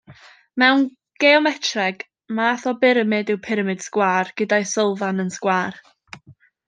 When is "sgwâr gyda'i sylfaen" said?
3.89-5.25